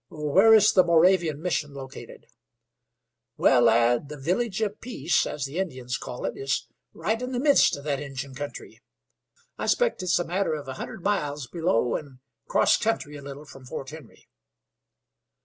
[0.09, 2.25] "Where is the Moravian Mission located?"
[3.35, 7.39] "Why, lad, the Village of Peace, as the Injuns call it, is right in the
[7.39, 8.81] midst of that Injun country.
[9.59, 12.17] I 'spect it's a matter of a hundred miles below and
[12.49, 14.27] cross country a little from Fort Henry."